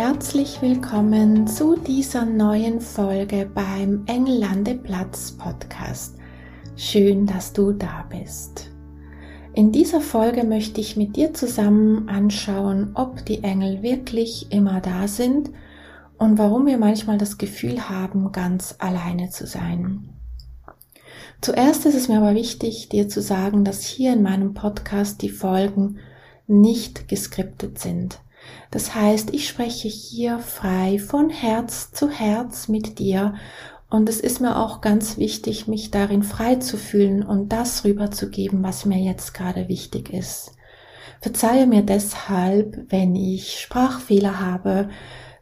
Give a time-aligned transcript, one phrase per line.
[0.00, 6.14] Herzlich willkommen zu dieser neuen Folge beim Engellandeplatz Podcast.
[6.76, 8.70] Schön, dass du da bist.
[9.54, 15.08] In dieser Folge möchte ich mit dir zusammen anschauen, ob die Engel wirklich immer da
[15.08, 15.50] sind
[16.16, 20.10] und warum wir manchmal das Gefühl haben, ganz alleine zu sein.
[21.40, 25.28] Zuerst ist es mir aber wichtig, dir zu sagen, dass hier in meinem Podcast die
[25.28, 25.98] Folgen
[26.46, 28.20] nicht geskriptet sind.
[28.70, 33.34] Das heißt, ich spreche hier frei von Herz zu Herz mit dir
[33.90, 38.62] und es ist mir auch ganz wichtig, mich darin frei zu fühlen und das rüberzugeben,
[38.62, 40.52] was mir jetzt gerade wichtig ist.
[41.20, 44.90] Verzeihe mir deshalb, wenn ich Sprachfehler habe,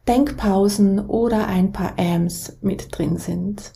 [0.07, 3.73] Denkpausen oder ein paar Ams mit drin sind.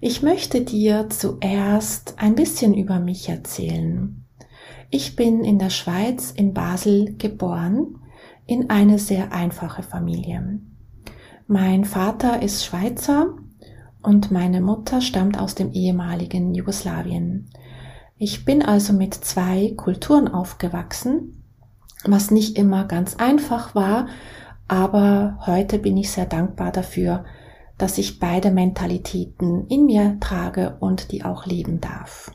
[0.00, 4.21] Ich möchte dir zuerst ein bisschen über mich erzählen.
[4.94, 7.98] Ich bin in der Schweiz in Basel geboren,
[8.44, 10.60] in eine sehr einfache Familie.
[11.46, 13.34] Mein Vater ist Schweizer
[14.02, 17.48] und meine Mutter stammt aus dem ehemaligen Jugoslawien.
[18.18, 21.42] Ich bin also mit zwei Kulturen aufgewachsen,
[22.04, 24.08] was nicht immer ganz einfach war,
[24.68, 27.24] aber heute bin ich sehr dankbar dafür,
[27.78, 32.30] dass ich beide Mentalitäten in mir trage und die auch leben darf.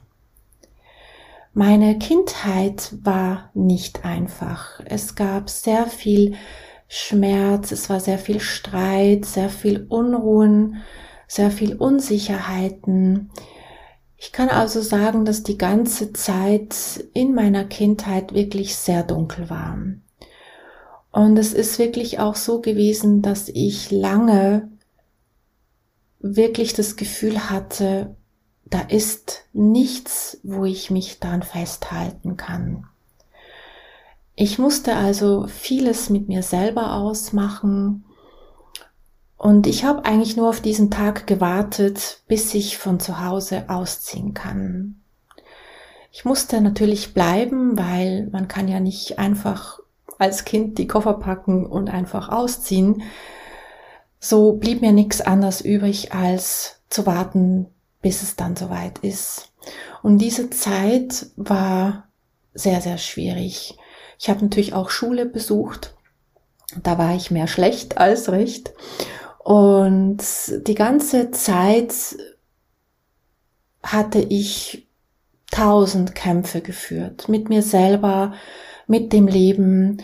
[1.58, 4.80] Meine Kindheit war nicht einfach.
[4.86, 6.36] Es gab sehr viel
[6.88, 10.84] Schmerz, es war sehr viel Streit, sehr viel Unruhen,
[11.28, 13.32] sehr viel Unsicherheiten.
[14.17, 16.76] Ich kann also sagen, dass die ganze Zeit
[17.16, 19.80] in meiner Kindheit wirklich sehr dunkel war.
[21.12, 24.70] Und es ist wirklich auch so gewesen, dass ich lange
[26.20, 28.16] wirklich das Gefühl hatte,
[28.70, 32.86] da ist nichts, wo ich mich dran festhalten kann.
[34.36, 38.04] Ich musste also vieles mit mir selber ausmachen
[39.38, 44.33] und ich habe eigentlich nur auf diesen Tag gewartet, bis ich von zu Hause ausziehen
[44.33, 45.02] kann.
[46.11, 49.80] Ich musste natürlich bleiben, weil man kann ja nicht einfach
[50.17, 53.04] als Kind die Koffer packen und einfach ausziehen.
[54.20, 57.67] So blieb mir nichts anderes übrig, als zu warten,
[58.08, 59.52] bis es dann soweit ist.
[60.02, 62.08] Und diese Zeit war
[62.54, 63.78] sehr, sehr schwierig.
[64.18, 65.94] Ich habe natürlich auch Schule besucht.
[66.82, 68.72] Da war ich mehr schlecht als recht.
[69.40, 70.23] Und
[70.66, 71.94] die ganze Zeit
[73.84, 74.88] hatte ich
[75.52, 77.28] tausend Kämpfe geführt.
[77.28, 78.36] Mit mir selber,
[78.88, 79.98] mit dem Leben,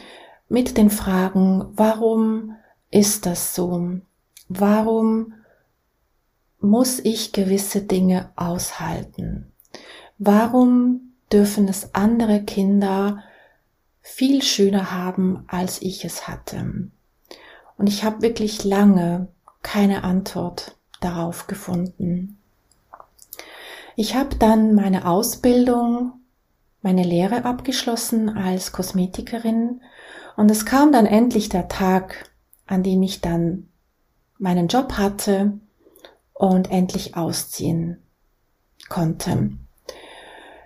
[0.50, 2.58] mit den Fragen, warum
[2.92, 3.92] ist das so?
[4.50, 5.36] Warum
[6.63, 9.51] muss ich gewisse Dinge aushalten?
[10.18, 13.22] Warum dürfen es andere Kinder
[14.01, 16.90] viel schöner haben, als ich es hatte?
[17.78, 19.28] Und ich habe wirklich lange
[19.62, 22.38] keine Antwort darauf gefunden.
[23.97, 26.13] Ich habe dann meine Ausbildung,
[26.81, 29.81] meine Lehre abgeschlossen als Kosmetikerin
[30.38, 32.31] und es kam dann endlich der Tag,
[32.68, 33.68] an dem ich dann
[34.38, 35.59] meinen Job hatte
[36.44, 38.00] und endlich ausziehen
[38.90, 39.52] konnte.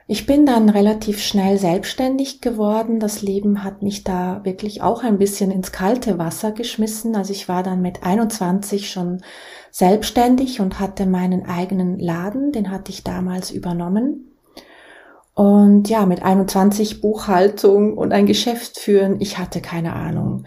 [0.07, 2.99] Ich bin dann relativ schnell selbstständig geworden.
[2.99, 7.15] Das Leben hat mich da wirklich auch ein bisschen ins kalte Wasser geschmissen.
[7.15, 9.21] Also ich war dann mit 21 schon
[9.69, 12.51] selbstständig und hatte meinen eigenen Laden.
[12.51, 14.31] Den hatte ich damals übernommen.
[15.35, 20.45] Und ja, mit 21 Buchhaltung und ein Geschäft führen, ich hatte keine Ahnung.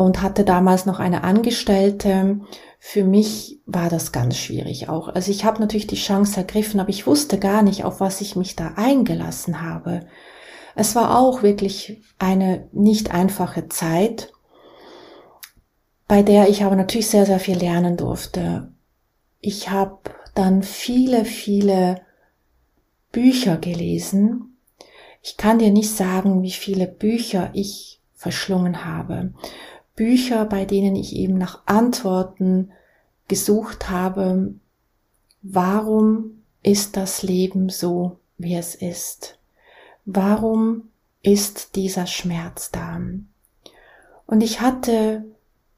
[0.00, 2.40] Und hatte damals noch eine Angestellte,
[2.78, 5.08] für mich war das ganz schwierig auch.
[5.08, 8.34] Also ich habe natürlich die Chance ergriffen, aber ich wusste gar nicht, auf was ich
[8.34, 10.06] mich da eingelassen habe.
[10.74, 14.32] Es war auch wirklich eine nicht einfache Zeit,
[16.08, 18.72] bei der ich aber natürlich sehr, sehr viel lernen durfte.
[19.42, 19.98] Ich habe
[20.34, 22.00] dann viele, viele
[23.12, 24.56] Bücher gelesen.
[25.20, 29.34] Ich kann dir nicht sagen, wie viele Bücher ich verschlungen habe.
[30.00, 32.72] Bücher, bei denen ich eben nach Antworten
[33.28, 34.54] gesucht habe,
[35.42, 39.38] warum ist das Leben so, wie es ist?
[40.06, 40.88] Warum
[41.20, 42.98] ist dieser Schmerz da?
[44.24, 45.26] Und ich hatte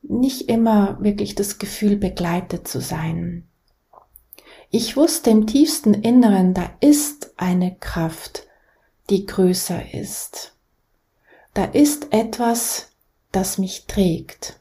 [0.02, 3.48] nicht immer wirklich das Gefühl, begleitet zu sein.
[4.70, 8.46] Ich wusste im tiefsten Inneren, da ist eine Kraft,
[9.10, 10.54] die größer ist.
[11.54, 12.91] Da ist etwas,
[13.32, 14.60] das mich trägt.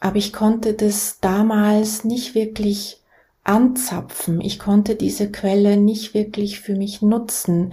[0.00, 3.00] Aber ich konnte das damals nicht wirklich
[3.44, 4.40] anzapfen.
[4.40, 7.72] Ich konnte diese Quelle nicht wirklich für mich nutzen.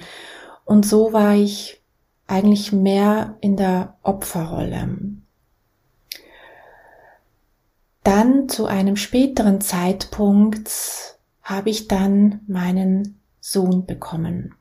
[0.66, 1.82] Und so war ich
[2.28, 4.98] eigentlich mehr in der Opferrolle.
[8.04, 10.70] Dann zu einem späteren Zeitpunkt
[11.42, 14.56] habe ich dann meinen Sohn bekommen.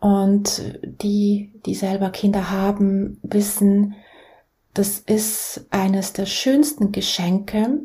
[0.00, 3.94] Und die, die selber Kinder haben, wissen,
[4.74, 7.80] das ist eines der schönsten Geschenke,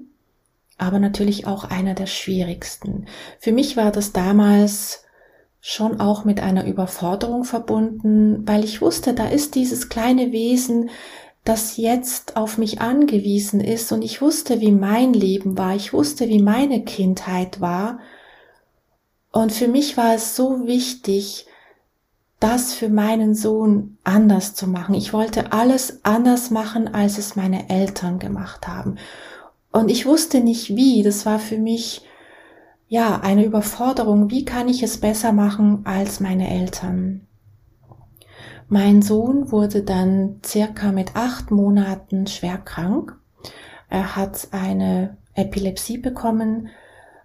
[0.78, 3.08] aber natürlich auch einer der schwierigsten.
[3.40, 5.04] Für mich war das damals
[5.60, 10.90] schon auch mit einer Überforderung verbunden, weil ich wusste, da ist dieses kleine Wesen,
[11.44, 16.28] das jetzt auf mich angewiesen ist und ich wusste, wie mein Leben war, ich wusste,
[16.28, 18.00] wie meine Kindheit war.
[19.32, 21.48] Und für mich war es so wichtig,
[22.40, 24.94] das für meinen Sohn anders zu machen.
[24.94, 28.98] Ich wollte alles anders machen, als es meine Eltern gemacht haben.
[29.72, 31.02] Und ich wusste nicht wie.
[31.04, 32.04] Das war für mich,
[32.88, 34.30] ja, eine Überforderung.
[34.30, 37.28] Wie kann ich es besser machen als meine Eltern?
[38.70, 43.18] Mein Sohn wurde dann circa mit acht Monaten schwer krank.
[43.90, 46.70] Er hat eine Epilepsie bekommen,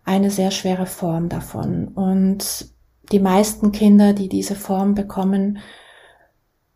[0.04, 1.88] eine sehr schwere Form davon.
[1.88, 2.72] Und
[3.12, 5.58] die meisten Kinder, die diese Form bekommen,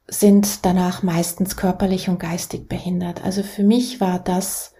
[0.07, 3.25] sind danach meistens körperlich und geistig behindert.
[3.25, 4.73] Also für mich war das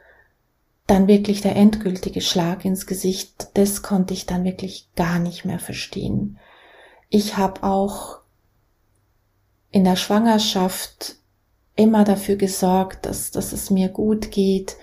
[0.87, 3.49] dann wirklich der endgültige Schlag ins Gesicht.
[3.55, 6.39] Das konnte ich dann wirklich gar nicht mehr verstehen.
[7.09, 8.21] Ich habe auch
[9.71, 11.17] in der Schwangerschaft
[11.75, 14.77] immer dafür gesorgt, dass, dass es mir gut geht.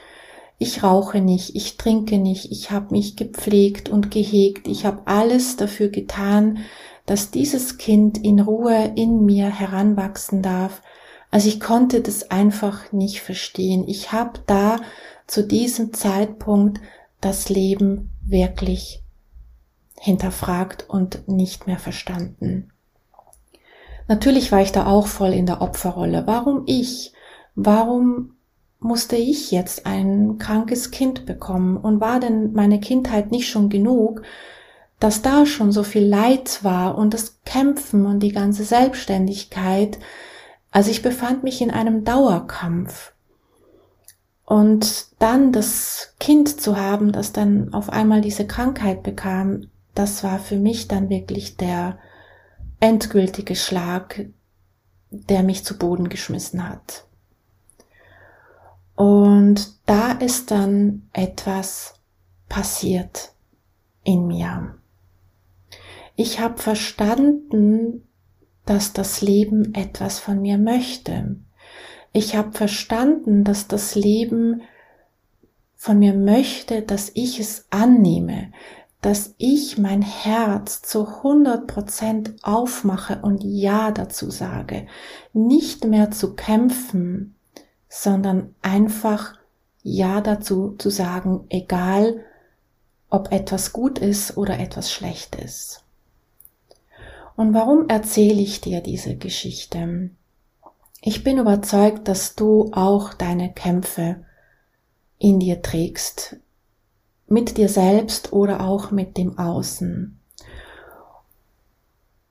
[0.63, 5.57] Ich rauche nicht, ich trinke nicht, ich habe mich gepflegt und gehegt, ich habe alles
[5.57, 6.59] dafür getan,
[7.05, 10.81] dass dieses Kind in Ruhe in mir heranwachsen darf.
[11.31, 13.85] Also ich konnte das einfach nicht verstehen.
[13.89, 14.77] Ich habe da
[15.27, 16.79] zu diesem Zeitpunkt
[17.19, 19.03] das Leben wirklich
[19.99, 22.71] hinterfragt und nicht mehr verstanden.
[24.07, 26.23] Natürlich war ich da auch voll in der Opferrolle.
[26.25, 27.11] Warum ich?
[27.53, 28.37] Warum
[28.83, 31.77] musste ich jetzt ein krankes Kind bekommen?
[31.77, 34.23] Und war denn meine Kindheit nicht schon genug,
[34.99, 39.99] dass da schon so viel Leid war und das Kämpfen und die ganze Selbstständigkeit?
[40.71, 43.13] Also ich befand mich in einem Dauerkampf.
[44.45, 50.39] Und dann das Kind zu haben, das dann auf einmal diese Krankheit bekam, das war
[50.39, 51.97] für mich dann wirklich der
[52.79, 54.25] endgültige Schlag,
[55.11, 57.05] der mich zu Boden geschmissen hat.
[58.95, 61.95] Und da ist dann etwas
[62.47, 63.33] passiert
[64.03, 64.75] in mir.
[66.15, 68.07] Ich habe verstanden,
[68.65, 71.37] dass das Leben etwas von mir möchte.
[72.11, 74.61] Ich habe verstanden, dass das Leben
[75.75, 78.51] von mir möchte, dass ich es annehme,
[79.01, 84.87] dass ich mein Herz zu 100 Prozent aufmache und Ja dazu sage.
[85.33, 87.32] Nicht mehr zu kämpfen,
[87.93, 89.35] sondern einfach
[89.83, 92.21] Ja dazu zu sagen, egal
[93.11, 95.83] ob etwas gut ist oder etwas schlecht ist.
[97.35, 100.09] Und warum erzähle ich dir diese Geschichte?
[101.01, 104.25] Ich bin überzeugt, dass du auch deine Kämpfe
[105.19, 106.37] in dir trägst,
[107.27, 110.19] mit dir selbst oder auch mit dem Außen.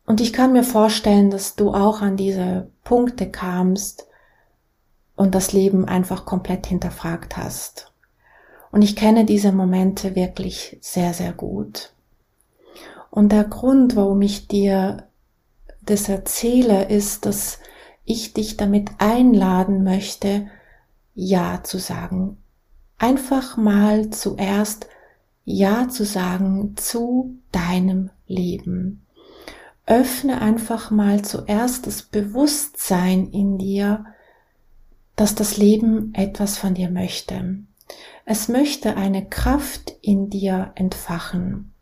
[0.07, 4.09] Und ich kann mir vorstellen, dass du auch an diese Punkte kamst
[5.23, 7.93] und das Leben einfach komplett hinterfragt hast.
[8.73, 11.93] Und ich kenne diese Momente wirklich sehr, sehr gut.
[13.11, 15.05] Und der Grund, warum ich dir
[15.83, 17.61] das erzähle, ist, dass
[18.05, 20.49] ich dich damit einladen möchte,
[21.15, 22.39] Ja zu sagen.
[22.99, 24.89] Einfach mal zuerst
[25.45, 29.07] ja zu sagen zu deinem Leben.
[29.87, 34.05] Öffne einfach mal zuerst das Bewusstsein in dir,
[35.17, 37.59] dass das Leben etwas von dir möchte.
[38.25, 41.73] Es möchte eine Kraft in dir entfachen.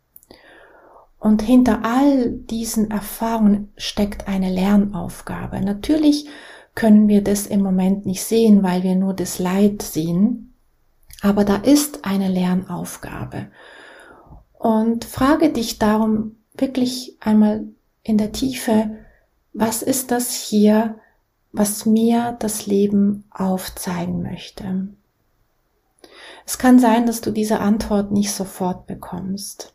[1.19, 5.61] Und hinter all diesen Erfahrungen steckt eine Lernaufgabe.
[5.61, 6.29] Natürlich
[6.75, 10.55] können wir das im Moment nicht sehen, weil wir nur das Leid sehen.
[11.21, 13.49] Aber da ist eine Lernaufgabe.
[14.59, 17.67] Und frage dich darum wirklich einmal
[18.03, 18.91] in der Tiefe,
[19.53, 20.97] was ist das hier,
[21.53, 24.89] was mir das Leben aufzeigen möchte?
[26.47, 29.73] Es kann sein, dass du diese Antwort nicht sofort bekommst.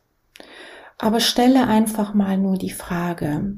[0.98, 3.58] Aber stelle einfach mal nur die Frage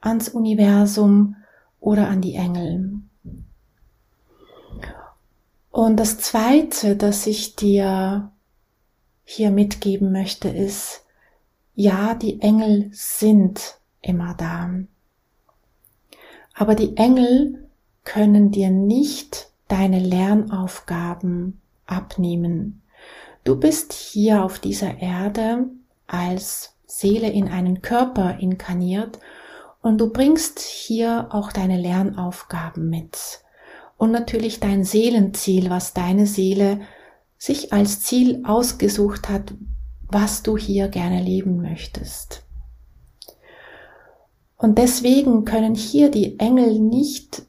[0.00, 1.36] ans Universum
[1.80, 3.00] oder an die Engel.
[5.70, 8.30] Und das Zweite, das ich dir
[9.24, 11.04] hier mitgeben möchte, ist,
[11.74, 14.70] ja, die Engel sind immer da.
[16.54, 17.68] Aber die Engel
[18.04, 22.82] können dir nicht deine Lernaufgaben abnehmen.
[23.44, 25.66] Du bist hier auf dieser Erde
[26.06, 29.18] als Seele in einen Körper inkarniert
[29.80, 33.40] und du bringst hier auch deine Lernaufgaben mit.
[33.96, 36.80] Und natürlich dein Seelenziel, was deine Seele
[37.38, 39.54] sich als Ziel ausgesucht hat,
[40.08, 42.41] was du hier gerne leben möchtest.
[44.62, 47.42] Und deswegen können hier die Engel nicht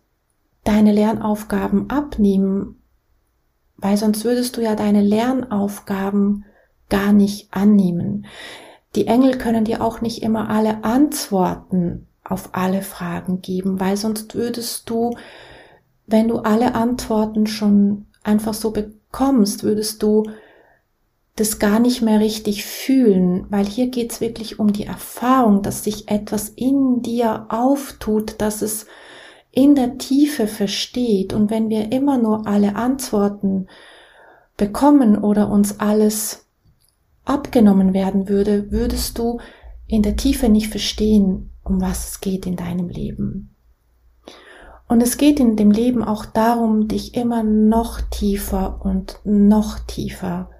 [0.63, 2.82] deine Lernaufgaben abnehmen,
[3.77, 6.46] weil sonst würdest du ja deine Lernaufgaben
[6.89, 8.25] gar nicht annehmen.
[8.96, 14.34] Die Engel können dir auch nicht immer alle Antworten auf alle Fragen geben, weil sonst
[14.34, 15.15] würdest du,
[16.08, 20.24] wenn du alle Antworten schon einfach so bekommst, würdest du
[21.35, 26.07] das gar nicht mehr richtig fühlen, weil hier geht's wirklich um die Erfahrung, dass sich
[26.09, 28.85] etwas in dir auftut, dass es
[29.51, 31.33] in der Tiefe versteht.
[31.33, 33.67] Und wenn wir immer nur alle Antworten
[34.57, 36.45] bekommen oder uns alles
[37.25, 39.39] abgenommen werden würde, würdest du
[39.87, 43.55] in der Tiefe nicht verstehen, um was es geht in deinem Leben.
[44.87, 50.51] Und es geht in dem Leben auch darum, dich immer noch tiefer und noch tiefer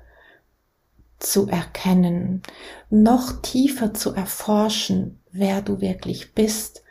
[1.24, 2.44] zu erkennen,
[2.90, 6.84] noch tiefer zu erforschen, wer du wirklich bist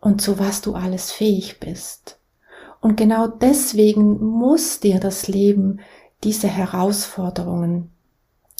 [0.00, 2.18] und zu was du alles fähig bist.
[2.80, 5.80] Und genau deswegen muss dir das Leben
[6.24, 7.90] diese Herausforderungen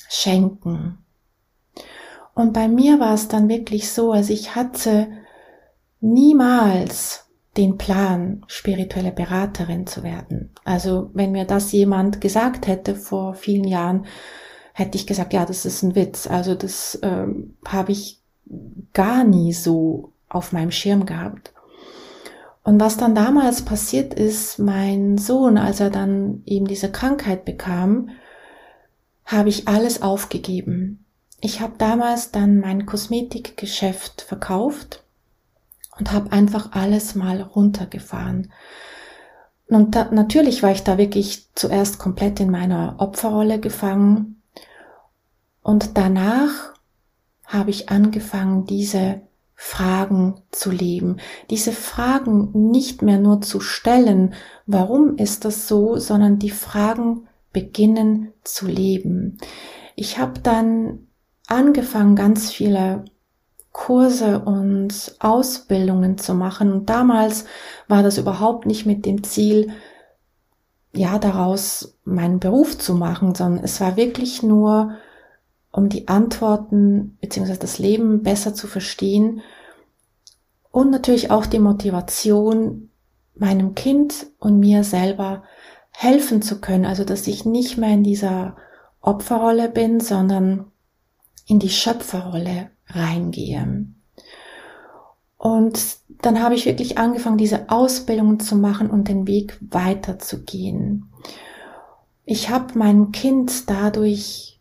[0.08, 0.99] schenken.
[2.35, 5.08] Und bei mir war es dann wirklich so, also ich hatte
[6.00, 10.52] niemals den Plan, spirituelle Beraterin zu werden.
[10.64, 14.04] Also wenn mir das jemand gesagt hätte vor vielen Jahren,
[14.76, 16.26] hätte ich gesagt, ja, das ist ein Witz.
[16.26, 18.21] Also das ähm, habe ich
[18.92, 21.54] gar nie so auf meinem Schirm gehabt.
[22.62, 28.11] Und was dann damals passiert ist, mein Sohn, als er dann eben diese Krankheit bekam,
[29.25, 31.06] habe ich alles aufgegeben.
[31.40, 35.02] Ich habe damals dann mein Kosmetikgeschäft verkauft
[35.99, 38.52] und habe einfach alles mal runtergefahren.
[39.68, 44.37] Und da, natürlich war ich da wirklich zuerst komplett in meiner Opferrolle gefangen
[45.66, 46.75] und danach
[47.44, 49.23] habe ich angefangen, diese
[49.56, 51.16] Fragen zu leben,
[51.50, 54.35] diese Fragen nicht mehr nur zu stellen,
[54.66, 59.38] warum ist das so, sondern die Fragen beginnen zu leben.
[59.96, 61.08] Ich habe dann
[61.49, 63.04] angefangen, ganz viele
[63.73, 66.70] Kurse und Ausbildungen zu machen.
[66.70, 67.44] Und damals
[67.88, 69.73] war das überhaupt nicht mit dem Ziel,
[70.94, 74.94] ja, daraus meinen Beruf zu machen, sondern es war wirklich nur
[75.76, 77.59] um die Antworten bzw.
[77.59, 79.42] das Leben besser zu verstehen
[80.71, 82.88] und natürlich auch die Motivation,
[83.35, 85.45] meinem Kind und mir selber
[85.90, 88.56] helfen zu können, also dass ich nicht mehr in dieser
[89.02, 90.64] Opferrolle bin, sondern
[91.47, 93.87] in die Schöpferrolle reingehe.
[95.37, 95.78] Und
[96.23, 101.12] dann habe ich wirklich angefangen, diese Ausbildung zu machen und den Weg weiterzugehen.
[102.25, 104.55] Ich habe mein Kind dadurch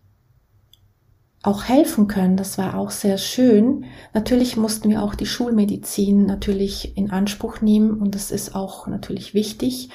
[1.46, 2.38] auch helfen können.
[2.38, 3.86] Das war auch sehr schön.
[4.14, 9.34] Natürlich mussten wir auch die Schulmedizin natürlich in Anspruch nehmen und das ist auch natürlich
[9.34, 9.90] wichtig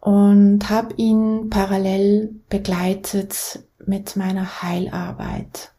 [0.00, 5.72] und habe ihn parallel begleitet mit meiner Heilarbeit.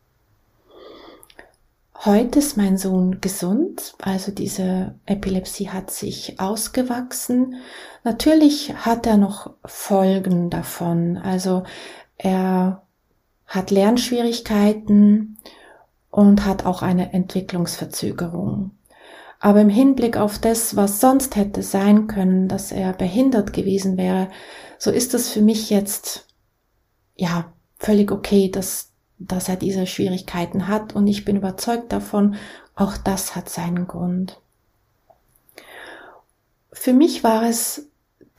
[2.06, 7.56] Heute ist mein Sohn gesund, also diese Epilepsie hat sich ausgewachsen.
[8.04, 11.64] Natürlich hat er noch Folgen davon, also
[12.18, 12.82] er
[13.48, 15.38] hat Lernschwierigkeiten
[16.10, 18.72] und hat auch eine Entwicklungsverzögerung.
[19.40, 24.30] Aber im Hinblick auf das, was sonst hätte sein können, dass er behindert gewesen wäre,
[24.78, 26.28] so ist es für mich jetzt,
[27.16, 32.36] ja, völlig okay, dass, dass er diese Schwierigkeiten hat und ich bin überzeugt davon,
[32.76, 34.40] auch das hat seinen Grund.
[36.72, 37.88] Für mich war es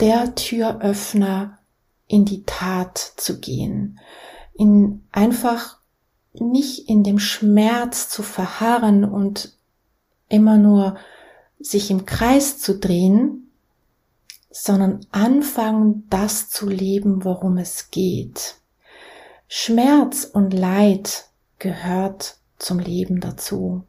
[0.01, 1.59] der Türöffner,
[2.07, 3.99] in die Tat zu gehen
[4.55, 5.79] in einfach
[6.33, 9.57] nicht in dem Schmerz zu verharren und
[10.29, 10.97] immer nur
[11.61, 13.51] sich im Kreis zu drehen,
[14.51, 18.57] sondern anfangen, das zu leben, worum es geht.
[19.49, 21.27] Schmerz und Leid
[21.59, 23.85] gehört zum Leben dazu.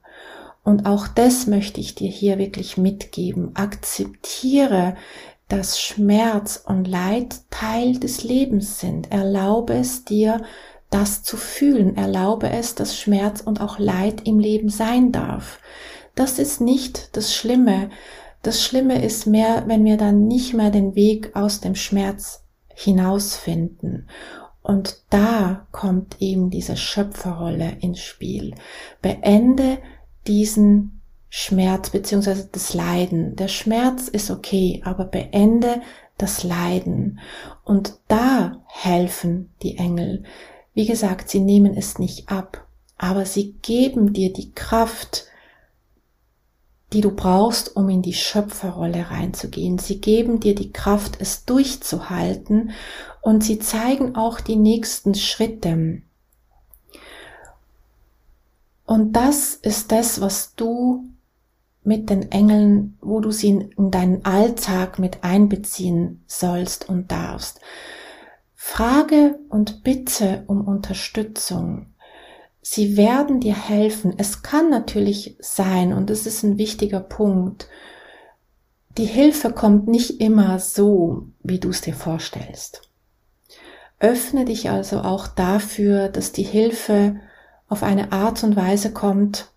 [0.63, 3.55] Und auch das möchte ich dir hier wirklich mitgeben.
[3.55, 4.95] Akzeptiere,
[5.47, 9.11] dass Schmerz und Leid Teil des Lebens sind.
[9.11, 10.43] Erlaube es dir,
[10.89, 11.97] das zu fühlen.
[11.97, 15.59] Erlaube es, dass Schmerz und auch Leid im Leben sein darf.
[16.15, 17.89] Das ist nicht das Schlimme.
[18.41, 24.07] Das Schlimme ist mehr, wenn wir dann nicht mehr den Weg aus dem Schmerz hinausfinden.
[24.61, 28.55] Und da kommt eben diese Schöpferrolle ins Spiel.
[29.01, 29.77] Beende
[30.25, 30.94] diesen
[31.37, 33.35] Schmerz beziehungsweise das Leiden.
[33.35, 35.81] Der Schmerz ist okay, aber beende
[36.17, 37.19] das Leiden.
[37.65, 40.23] Und da helfen die Engel.
[40.73, 42.65] Wie gesagt, sie nehmen es nicht ab,
[42.97, 45.25] aber sie geben dir die Kraft,
[46.93, 49.77] die du brauchst, um in die Schöpferrolle reinzugehen.
[49.77, 52.71] Sie geben dir die Kraft, es durchzuhalten
[53.21, 56.01] und sie zeigen auch die nächsten Schritte.
[58.85, 61.03] Und das ist das, was du
[61.85, 67.59] mit den Engeln, wo du sie in deinen Alltag mit einbeziehen sollst und darfst.
[68.55, 71.87] Frage und bitte um Unterstützung.
[72.61, 74.15] Sie werden dir helfen.
[74.17, 77.67] Es kann natürlich sein, und das ist ein wichtiger Punkt,
[78.97, 82.89] die Hilfe kommt nicht immer so, wie du es dir vorstellst.
[83.99, 87.17] Öffne dich also auch dafür, dass die Hilfe
[87.67, 89.51] auf eine Art und Weise kommt,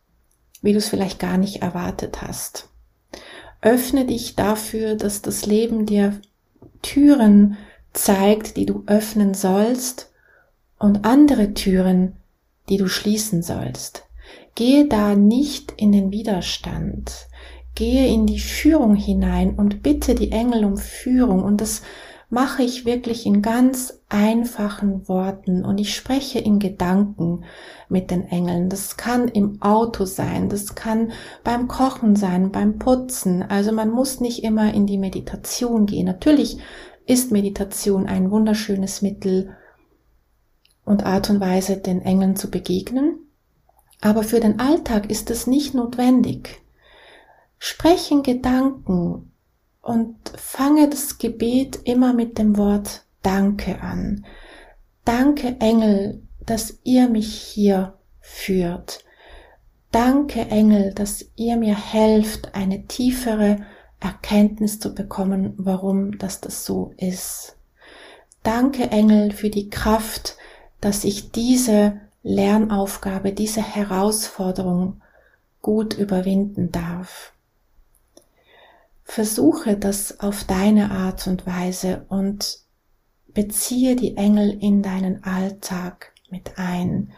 [0.63, 2.69] wie du es vielleicht gar nicht erwartet hast.
[3.61, 6.21] Öffne dich dafür, dass das Leben dir
[6.83, 7.57] Türen
[7.93, 10.13] zeigt, die du öffnen sollst
[10.79, 12.17] und andere Türen,
[12.69, 14.05] die du schließen sollst.
[14.55, 17.29] Gehe da nicht in den Widerstand.
[17.75, 21.45] Gehe in die Führung hinein und bitte die Engel um Führung.
[21.45, 21.83] Und das
[22.31, 27.45] mache ich wirklich in ganz einfachen Worten und ich spreche in Gedanken
[27.89, 28.69] mit den Engeln.
[28.69, 31.13] Das kann im Auto sein, das kann
[31.43, 33.43] beim Kochen sein, beim Putzen.
[33.43, 36.07] Also man muss nicht immer in die Meditation gehen.
[36.07, 36.59] Natürlich
[37.07, 39.57] ist Meditation ein wunderschönes Mittel,
[40.89, 43.19] und Art und Weise, den Engeln zu begegnen.
[44.01, 46.63] Aber für den Alltag ist es nicht notwendig.
[47.59, 49.33] Sprechen Gedanken
[49.89, 54.25] und fange das Gebet immer mit dem Wort Danke an.
[55.05, 59.05] Danke Engel, dass ihr mich hier führt.
[59.91, 63.65] Danke Engel, dass ihr mir helft, eine tiefere
[64.01, 67.57] Erkenntnis zu bekommen, warum das das so ist.
[68.43, 70.37] Danke Engel für die Kraft,
[70.81, 75.01] dass ich diese Lernaufgabe, diese Herausforderung
[75.63, 77.33] gut überwinden darf.
[79.11, 82.59] Versuche das auf deine Art und Weise und
[83.29, 87.11] beziehe die Engel in deinen Alltag mit ein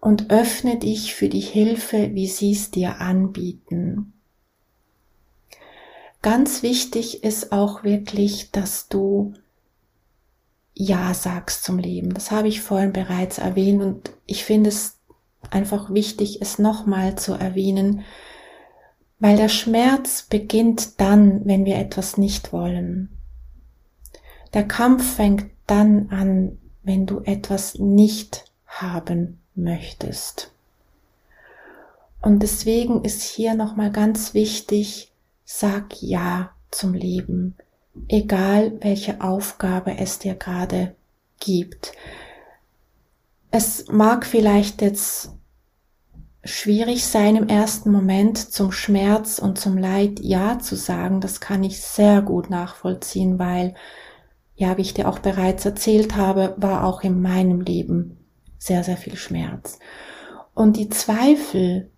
[0.00, 4.12] und öffne dich für die Hilfe, wie sie es dir anbieten.
[6.20, 9.34] Ganz wichtig ist auch wirklich, dass du
[10.74, 12.12] ja sagst zum Leben.
[12.12, 14.98] Das habe ich vorhin bereits erwähnt und ich finde es
[15.48, 18.02] einfach wichtig, es nochmal zu erwähnen,
[19.18, 23.10] weil der Schmerz beginnt dann, wenn wir etwas nicht wollen.
[24.54, 30.52] Der Kampf fängt dann an, wenn du etwas nicht haben möchtest.
[32.20, 35.12] Und deswegen ist hier nochmal ganz wichtig,
[35.44, 37.54] sag Ja zum Leben
[38.08, 40.94] egal welche Aufgabe es dir gerade
[41.40, 41.92] gibt.
[43.50, 45.30] Es mag vielleicht jetzt
[46.46, 51.20] schwierig sein im ersten Moment zum Schmerz und zum Leid Ja zu sagen.
[51.20, 53.74] Das kann ich sehr gut nachvollziehen, weil,
[54.54, 58.18] ja, wie ich dir auch bereits erzählt habe, war auch in meinem Leben
[58.58, 59.78] sehr, sehr viel Schmerz.
[60.54, 61.90] Und die Zweifel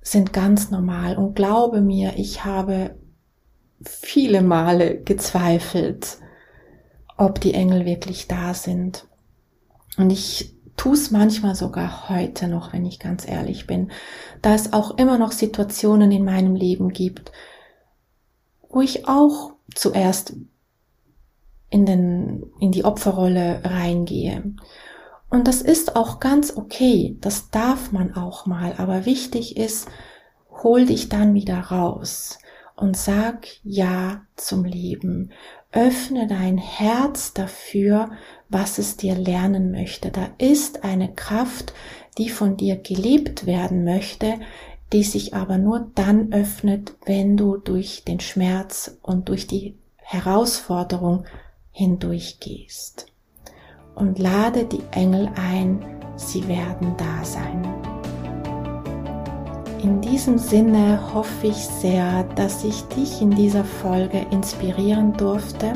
[0.00, 2.96] sind ganz normal und glaube mir, ich habe
[3.84, 6.18] viele Male gezweifelt,
[7.16, 9.06] ob die Engel wirklich da sind.
[9.96, 13.90] Und ich tue es manchmal sogar heute noch, wenn ich ganz ehrlich bin,
[14.40, 17.32] da es auch immer noch Situationen in meinem Leben gibt,
[18.68, 20.34] wo ich auch zuerst
[21.70, 24.54] in, den, in die Opferrolle reingehe.
[25.30, 29.88] Und das ist auch ganz okay, das darf man auch mal, aber wichtig ist,
[30.62, 32.38] hol dich dann wieder raus
[32.76, 35.30] und sag Ja zum Leben.
[35.72, 38.10] Öffne dein Herz dafür,
[38.52, 40.10] was es dir lernen möchte.
[40.10, 41.72] Da ist eine Kraft,
[42.18, 44.34] die von dir gelebt werden möchte,
[44.92, 51.24] die sich aber nur dann öffnet, wenn du durch den Schmerz und durch die Herausforderung
[51.70, 53.06] hindurchgehst.
[53.94, 55.82] Und lade die Engel ein,
[56.16, 57.66] sie werden da sein.
[59.82, 65.72] In diesem Sinne hoffe ich sehr, dass ich dich in dieser Folge inspirieren durfte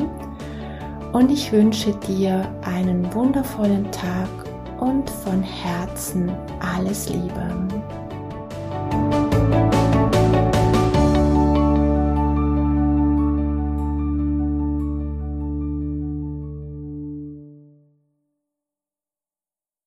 [1.17, 4.29] und ich wünsche dir einen wundervollen Tag
[4.79, 7.67] und von Herzen alles Liebe.